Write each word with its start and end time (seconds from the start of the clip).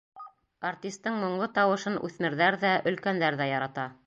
Артистың 0.69 1.19
моңло 1.25 1.49
тауышын 1.59 2.01
үҫмерҙәр 2.09 2.61
ҙә, 2.65 2.75
өлкәндәр 2.93 3.43
ҙә 3.45 3.53
ярата. 3.57 3.91